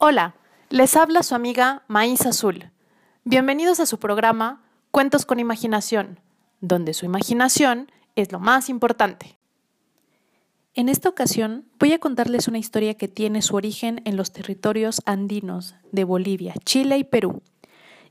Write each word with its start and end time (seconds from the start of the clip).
Hola, 0.00 0.36
les 0.70 0.94
habla 0.94 1.24
su 1.24 1.34
amiga 1.34 1.82
Maíz 1.88 2.24
Azul. 2.24 2.70
Bienvenidos 3.24 3.80
a 3.80 3.86
su 3.86 3.98
programa 3.98 4.62
Cuentos 4.92 5.26
con 5.26 5.40
Imaginación, 5.40 6.20
donde 6.60 6.94
su 6.94 7.04
imaginación 7.04 7.90
es 8.14 8.30
lo 8.30 8.38
más 8.38 8.68
importante. 8.68 9.40
En 10.74 10.88
esta 10.88 11.08
ocasión 11.08 11.66
voy 11.80 11.94
a 11.94 11.98
contarles 11.98 12.46
una 12.46 12.58
historia 12.58 12.94
que 12.94 13.08
tiene 13.08 13.42
su 13.42 13.56
origen 13.56 14.00
en 14.04 14.16
los 14.16 14.30
territorios 14.30 15.02
andinos 15.04 15.74
de 15.90 16.04
Bolivia, 16.04 16.54
Chile 16.64 16.96
y 16.96 17.02
Perú, 17.02 17.42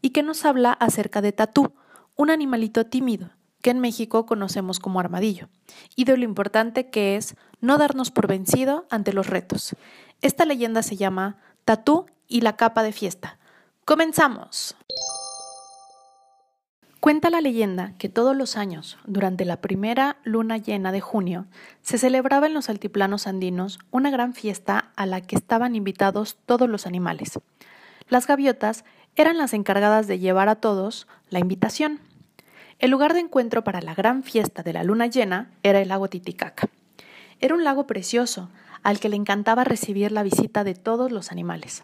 y 0.02 0.10
que 0.10 0.24
nos 0.24 0.44
habla 0.44 0.74
acerca 0.74 1.22
de 1.22 1.32
Tatú, 1.32 1.72
un 2.18 2.32
animalito 2.32 2.88
tímido 2.88 3.30
que 3.62 3.70
en 3.70 3.80
México 3.80 4.26
conocemos 4.26 4.80
como 4.80 5.00
armadillo, 5.00 5.48
y 5.96 6.04
de 6.04 6.18
lo 6.18 6.26
importante 6.26 6.90
que 6.90 7.16
es 7.16 7.38
no 7.62 7.78
darnos 7.78 8.12
por 8.12 8.28
vencido 8.28 8.86
ante 8.90 9.14
los 9.14 9.28
retos. 9.28 9.74
Esta 10.22 10.44
leyenda 10.44 10.84
se 10.84 10.98
llama 10.98 11.38
Tatú 11.68 12.06
y 12.30 12.40
la 12.40 12.56
capa 12.56 12.82
de 12.82 12.94
fiesta. 12.94 13.40
¡Comenzamos! 13.84 14.78
Cuenta 17.02 17.30
la 17.30 17.42
leyenda 17.42 17.92
que 17.98 18.08
todos 18.08 18.38
los 18.38 18.56
años, 18.56 18.98
durante 19.06 19.44
la 19.44 19.60
primera 19.60 20.16
luna 20.24 20.56
llena 20.56 20.94
de 20.94 21.02
junio, 21.02 21.46
se 21.82 21.98
celebraba 21.98 22.48
en 22.48 22.54
los 22.54 22.70
altiplanos 22.70 23.28
andinos 23.28 23.80
una 23.92 24.12
gran 24.12 24.34
fiesta 24.34 24.94
a 24.96 25.06
la 25.06 25.20
que 25.20 25.36
estaban 25.36 25.76
invitados 25.76 26.38
todos 26.46 26.70
los 26.70 26.88
animales. 26.88 27.38
Las 28.08 28.28
gaviotas 28.28 28.86
eran 29.18 29.38
las 29.38 29.54
encargadas 29.54 30.08
de 30.08 30.20
llevar 30.20 30.48
a 30.48 30.56
todos 30.56 31.06
la 31.30 31.40
invitación. 31.40 32.00
El 32.80 32.92
lugar 32.92 33.14
de 33.14 33.20
encuentro 33.20 33.66
para 33.66 33.82
la 33.82 33.94
gran 33.94 34.24
fiesta 34.24 34.64
de 34.64 34.72
la 34.72 34.86
luna 34.86 35.08
llena 35.08 35.52
era 35.64 35.82
el 35.82 35.90
lago 35.90 36.08
Titicaca. 36.08 36.70
Era 37.42 37.56
un 37.56 37.66
lago 37.66 37.88
precioso, 37.88 38.50
al 38.88 39.02
que 39.02 39.10
le 39.10 39.18
encantaba 39.18 39.66
recibir 39.66 40.14
la 40.14 40.24
visita 40.24 40.64
de 40.64 40.74
todos 40.74 41.12
los 41.12 41.34
animales. 41.34 41.84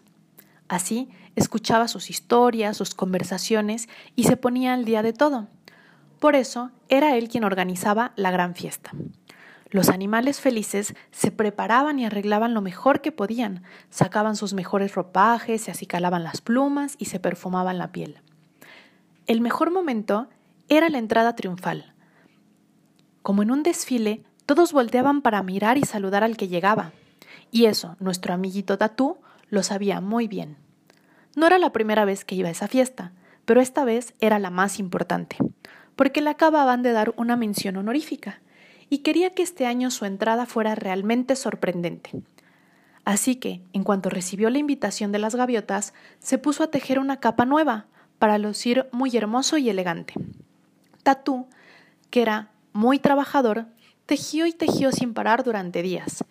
Así, 0.68 1.10
escuchaba 1.36 1.86
sus 1.86 2.08
historias, 2.08 2.78
sus 2.78 2.94
conversaciones 2.94 3.90
y 4.16 4.24
se 4.24 4.38
ponía 4.38 4.72
al 4.72 4.86
día 4.86 5.02
de 5.02 5.12
todo. 5.12 5.48
Por 6.18 6.34
eso, 6.34 6.70
era 6.88 7.14
él 7.18 7.28
quien 7.28 7.44
organizaba 7.44 8.14
la 8.16 8.30
gran 8.30 8.54
fiesta. 8.54 8.92
Los 9.68 9.90
animales 9.90 10.40
felices 10.40 10.94
se 11.10 11.30
preparaban 11.30 11.98
y 11.98 12.06
arreglaban 12.06 12.54
lo 12.54 12.62
mejor 12.62 13.02
que 13.02 13.12
podían, 13.12 13.64
sacaban 13.90 14.34
sus 14.34 14.54
mejores 14.54 14.94
ropajes, 14.94 15.60
se 15.60 15.70
acicalaban 15.70 16.24
las 16.24 16.40
plumas 16.40 16.94
y 16.98 17.04
se 17.04 17.20
perfumaban 17.20 17.76
la 17.76 17.92
piel. 17.92 18.16
El 19.26 19.42
mejor 19.42 19.70
momento 19.70 20.28
era 20.70 20.88
la 20.88 20.96
entrada 20.96 21.36
triunfal. 21.36 21.92
Como 23.20 23.42
en 23.42 23.50
un 23.50 23.62
desfile, 23.62 24.24
todos 24.46 24.72
volteaban 24.72 25.22
para 25.22 25.42
mirar 25.42 25.78
y 25.78 25.84
saludar 25.84 26.22
al 26.22 26.36
que 26.36 26.48
llegaba. 26.48 26.92
Y 27.50 27.66
eso, 27.66 27.96
nuestro 28.00 28.34
amiguito 28.34 28.78
Tatú 28.78 29.18
lo 29.48 29.62
sabía 29.62 30.00
muy 30.00 30.28
bien. 30.28 30.56
No 31.36 31.46
era 31.46 31.58
la 31.58 31.72
primera 31.72 32.04
vez 32.04 32.24
que 32.24 32.34
iba 32.34 32.48
a 32.48 32.52
esa 32.52 32.68
fiesta, 32.68 33.12
pero 33.44 33.60
esta 33.60 33.84
vez 33.84 34.14
era 34.20 34.38
la 34.38 34.50
más 34.50 34.78
importante, 34.78 35.36
porque 35.96 36.20
le 36.20 36.30
acababan 36.30 36.82
de 36.82 36.92
dar 36.92 37.14
una 37.16 37.36
mención 37.36 37.76
honorífica, 37.76 38.40
y 38.88 38.98
quería 38.98 39.30
que 39.30 39.42
este 39.42 39.66
año 39.66 39.90
su 39.90 40.04
entrada 40.04 40.46
fuera 40.46 40.74
realmente 40.74 41.36
sorprendente. 41.36 42.10
Así 43.04 43.36
que, 43.36 43.62
en 43.72 43.84
cuanto 43.84 44.08
recibió 44.08 44.48
la 44.50 44.58
invitación 44.58 45.12
de 45.12 45.18
las 45.18 45.34
gaviotas, 45.34 45.92
se 46.20 46.38
puso 46.38 46.62
a 46.62 46.70
tejer 46.70 46.98
una 46.98 47.20
capa 47.20 47.44
nueva, 47.44 47.86
para 48.18 48.38
lucir 48.38 48.88
muy 48.92 49.14
hermoso 49.16 49.58
y 49.58 49.68
elegante. 49.68 50.14
Tatú, 51.02 51.46
que 52.10 52.22
era 52.22 52.50
muy 52.72 52.98
trabajador, 52.98 53.66
Tejió 54.06 54.46
y 54.46 54.52
tejió 54.52 54.92
sin 54.92 55.14
parar 55.14 55.44
durante 55.44 55.80
días. 55.80 56.24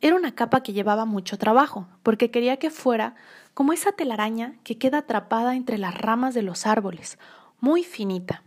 Era 0.00 0.16
una 0.16 0.34
capa 0.34 0.62
que 0.62 0.72
llevaba 0.72 1.04
mucho 1.04 1.36
trabajo, 1.36 1.86
porque 2.02 2.30
quería 2.30 2.56
que 2.56 2.70
fuera 2.70 3.14
como 3.52 3.72
esa 3.72 3.92
telaraña 3.92 4.54
que 4.64 4.78
queda 4.78 4.98
atrapada 4.98 5.54
entre 5.54 5.76
las 5.76 5.94
ramas 5.94 6.34
de 6.34 6.42
los 6.42 6.66
árboles, 6.66 7.18
muy 7.60 7.84
finita. 7.84 8.42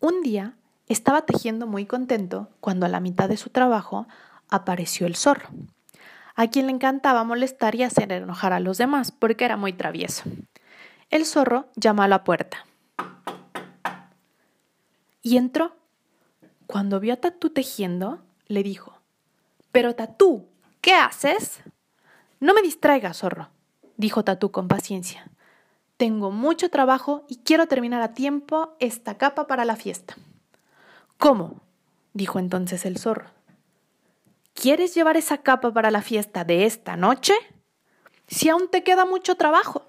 Un 0.00 0.22
día 0.22 0.54
estaba 0.88 1.22
tejiendo 1.22 1.66
muy 1.66 1.86
contento 1.86 2.48
cuando 2.60 2.86
a 2.86 2.88
la 2.88 3.00
mitad 3.00 3.28
de 3.28 3.36
su 3.36 3.50
trabajo 3.50 4.06
apareció 4.48 5.06
el 5.06 5.16
zorro, 5.16 5.48
a 6.34 6.48
quien 6.48 6.66
le 6.66 6.72
encantaba 6.72 7.24
molestar 7.24 7.74
y 7.74 7.82
hacer 7.82 8.10
enojar 8.12 8.52
a 8.52 8.60
los 8.60 8.78
demás, 8.78 9.12
porque 9.12 9.44
era 9.44 9.56
muy 9.56 9.72
travieso. 9.72 10.24
El 11.10 11.26
zorro 11.26 11.68
llamó 11.76 12.02
a 12.02 12.08
la 12.08 12.24
puerta 12.24 12.64
y 15.22 15.36
entró. 15.36 15.76
Cuando 16.66 16.98
vio 16.98 17.12
a 17.12 17.16
Tatú 17.16 17.50
tejiendo, 17.50 18.22
le 18.46 18.62
dijo, 18.62 18.93
Pero 19.74 19.96
Tatú, 19.96 20.46
¿qué 20.80 20.94
haces? 20.94 21.60
No 22.38 22.54
me 22.54 22.62
distraigas, 22.62 23.18
zorro, 23.18 23.48
dijo 23.96 24.22
Tatú 24.22 24.52
con 24.52 24.68
paciencia. 24.68 25.28
Tengo 25.96 26.30
mucho 26.30 26.70
trabajo 26.70 27.24
y 27.28 27.38
quiero 27.38 27.66
terminar 27.66 28.00
a 28.00 28.14
tiempo 28.14 28.76
esta 28.78 29.18
capa 29.18 29.48
para 29.48 29.64
la 29.64 29.74
fiesta. 29.74 30.14
¿Cómo? 31.18 31.60
dijo 32.12 32.38
entonces 32.38 32.86
el 32.86 32.98
zorro. 32.98 33.32
¿Quieres 34.52 34.94
llevar 34.94 35.16
esa 35.16 35.38
capa 35.38 35.72
para 35.72 35.90
la 35.90 36.02
fiesta 36.02 36.44
de 36.44 36.66
esta 36.66 36.96
noche? 36.96 37.34
Si 38.28 38.48
aún 38.48 38.68
te 38.70 38.84
queda 38.84 39.04
mucho 39.04 39.34
trabajo. 39.34 39.88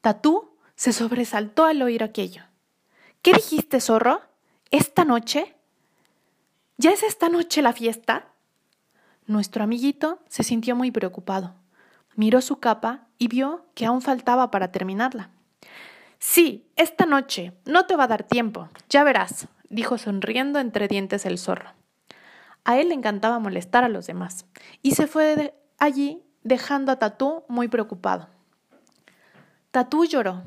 Tatú 0.00 0.50
se 0.74 0.92
sobresaltó 0.92 1.64
al 1.64 1.80
oír 1.80 2.02
aquello. 2.02 2.42
¿Qué 3.22 3.34
dijiste, 3.34 3.80
zorro? 3.80 4.22
¿Esta 4.72 5.04
noche? 5.04 5.54
¿Ya 6.76 6.90
es 6.90 7.04
esta 7.04 7.28
noche 7.28 7.62
la 7.62 7.72
fiesta? 7.72 8.33
Nuestro 9.26 9.64
amiguito 9.64 10.18
se 10.28 10.42
sintió 10.42 10.76
muy 10.76 10.90
preocupado. 10.90 11.54
Miró 12.14 12.40
su 12.40 12.60
capa 12.60 13.06
y 13.18 13.28
vio 13.28 13.66
que 13.74 13.86
aún 13.86 14.02
faltaba 14.02 14.50
para 14.50 14.70
terminarla. 14.70 15.30
Sí, 16.18 16.66
esta 16.76 17.06
noche. 17.06 17.52
No 17.64 17.86
te 17.86 17.96
va 17.96 18.04
a 18.04 18.08
dar 18.08 18.22
tiempo. 18.22 18.68
Ya 18.88 19.02
verás, 19.04 19.48
dijo 19.68 19.98
sonriendo 19.98 20.58
entre 20.58 20.88
dientes 20.88 21.26
el 21.26 21.38
zorro. 21.38 21.72
A 22.64 22.78
él 22.78 22.88
le 22.88 22.94
encantaba 22.94 23.38
molestar 23.38 23.84
a 23.84 23.88
los 23.88 24.06
demás, 24.06 24.46
y 24.80 24.92
se 24.92 25.06
fue 25.06 25.36
de 25.36 25.54
allí 25.78 26.22
dejando 26.42 26.92
a 26.92 26.98
Tatú 26.98 27.44
muy 27.48 27.68
preocupado. 27.68 28.28
Tatú 29.70 30.04
lloró. 30.06 30.42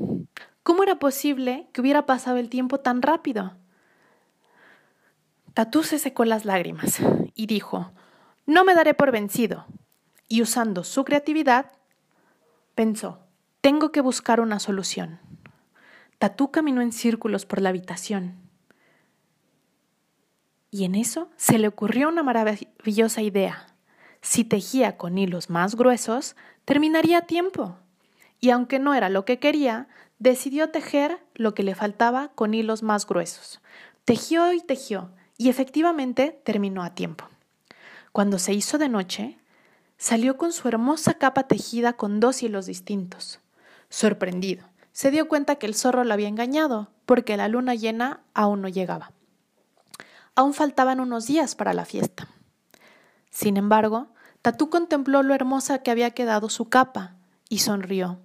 ¿Cómo 0.64 0.84
era 0.84 1.00
posible 1.00 1.68
que 1.74 1.82
hubiera 1.82 2.06
pasado 2.06 2.38
el 2.38 2.50
tiempo 2.50 2.80
tan 2.80 3.02
rápido? 3.02 3.54
Tatú 5.54 5.84
se 5.84 6.00
secó 6.00 6.26
las 6.26 6.46
lágrimas 6.46 7.00
y 7.36 7.46
dijo, 7.46 7.92
no 8.48 8.64
me 8.64 8.74
daré 8.74 8.94
por 8.94 9.12
vencido. 9.12 9.66
Y 10.30 10.42
usando 10.42 10.84
su 10.84 11.06
creatividad, 11.06 11.72
pensó, 12.76 13.20
tengo 13.62 13.92
que 13.92 14.02
buscar 14.02 14.40
una 14.40 14.60
solución. 14.60 15.20
Tatú 16.18 16.50
caminó 16.50 16.82
en 16.82 16.92
círculos 16.92 17.46
por 17.46 17.62
la 17.62 17.70
habitación. 17.70 18.36
Y 20.72 20.86
en 20.86 20.96
eso 20.96 21.30
se 21.36 21.58
le 21.58 21.68
ocurrió 21.68 22.08
una 22.08 22.24
maravillosa 22.24 23.22
idea. 23.22 23.68
Si 24.22 24.44
tejía 24.44 24.98
con 24.98 25.18
hilos 25.18 25.50
más 25.50 25.76
gruesos, 25.76 26.36
terminaría 26.66 27.20
a 27.20 27.22
tiempo. 27.22 27.78
Y 28.40 28.50
aunque 28.50 28.80
no 28.80 28.94
era 28.94 29.10
lo 29.10 29.26
que 29.26 29.40
quería, 29.40 29.88
decidió 30.20 30.70
tejer 30.70 31.20
lo 31.36 31.54
que 31.54 31.64
le 31.64 31.76
faltaba 31.76 32.30
con 32.30 32.54
hilos 32.54 32.82
más 32.82 33.06
gruesos. 33.06 33.62
Tejió 34.06 34.54
y 34.54 34.62
tejió, 34.62 35.12
y 35.38 35.50
efectivamente 35.50 36.42
terminó 36.44 36.84
a 36.84 36.96
tiempo. 36.96 37.30
Cuando 38.18 38.40
se 38.40 38.52
hizo 38.52 38.80
de 38.80 38.90
noche, 38.90 39.38
salió 40.00 40.38
con 40.38 40.52
su 40.52 40.68
hermosa 40.68 41.14
capa 41.14 41.44
tejida 41.44 41.94
con 41.94 42.20
dos 42.20 42.42
hilos 42.42 42.66
distintos. 42.66 43.42
Sorprendido, 43.90 44.66
se 44.92 45.12
dio 45.12 45.28
cuenta 45.28 45.58
que 45.58 45.68
el 45.68 45.76
zorro 45.76 46.04
lo 46.04 46.16
había 46.16 46.28
engañado, 46.28 46.90
porque 47.06 47.38
la 47.38 47.48
luna 47.48 47.76
llena 47.76 48.22
aún 48.34 48.64
no 48.64 48.70
llegaba. 48.70 49.12
Aún 50.34 50.56
faltaban 50.56 51.00
unos 51.00 51.28
días 51.28 51.54
para 51.54 51.76
la 51.76 51.86
fiesta. 51.86 52.28
Sin 53.30 53.56
embargo, 53.56 54.08
Tatú 54.42 54.72
contempló 54.72 55.22
lo 55.22 55.36
hermosa 55.36 55.84
que 55.84 55.92
había 55.92 56.10
quedado 56.10 56.50
su 56.50 56.70
capa 56.70 57.18
y 57.50 57.60
sonrió. 57.60 58.18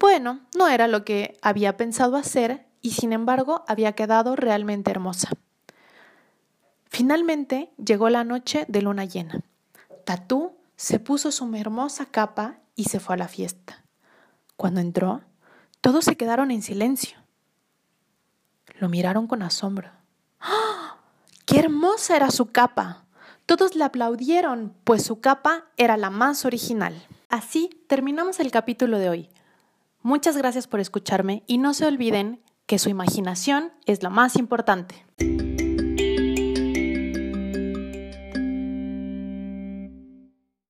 Bueno, 0.00 0.40
no 0.56 0.66
era 0.66 0.88
lo 0.88 1.04
que 1.04 1.36
había 1.42 1.76
pensado 1.76 2.16
hacer 2.16 2.66
y 2.80 2.92
sin 2.92 3.12
embargo 3.12 3.64
había 3.68 3.92
quedado 3.92 4.34
realmente 4.34 4.90
hermosa. 4.90 5.28
Finalmente 6.88 7.70
llegó 7.76 8.08
la 8.08 8.24
noche 8.24 8.64
de 8.68 8.82
luna 8.82 9.04
llena. 9.04 9.40
Tatú 10.04 10.56
se 10.76 10.98
puso 10.98 11.30
su 11.32 11.54
hermosa 11.54 12.06
capa 12.06 12.58
y 12.74 12.84
se 12.84 13.00
fue 13.00 13.14
a 13.14 13.18
la 13.18 13.28
fiesta. 13.28 13.84
Cuando 14.56 14.80
entró, 14.80 15.22
todos 15.80 16.04
se 16.04 16.16
quedaron 16.16 16.50
en 16.50 16.62
silencio. 16.62 17.18
Lo 18.78 18.88
miraron 18.88 19.26
con 19.26 19.42
asombro. 19.42 19.90
¡Ah! 20.40 20.96
¡Qué 21.44 21.58
hermosa 21.58 22.16
era 22.16 22.30
su 22.30 22.46
capa! 22.52 23.04
Todos 23.46 23.74
le 23.74 23.84
aplaudieron, 23.84 24.74
pues 24.84 25.02
su 25.02 25.20
capa 25.20 25.64
era 25.76 25.96
la 25.96 26.10
más 26.10 26.44
original. 26.44 27.06
Así 27.28 27.70
terminamos 27.86 28.40
el 28.40 28.50
capítulo 28.50 28.98
de 28.98 29.08
hoy. 29.08 29.30
Muchas 30.02 30.36
gracias 30.36 30.66
por 30.66 30.80
escucharme 30.80 31.42
y 31.46 31.58
no 31.58 31.74
se 31.74 31.86
olviden 31.86 32.42
que 32.66 32.78
su 32.78 32.88
imaginación 32.88 33.72
es 33.86 34.02
lo 34.02 34.10
más 34.10 34.36
importante. 34.36 35.06